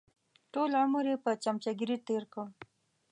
[0.53, 2.47] ټول عمر یې په چمچهګیري تېر کړ.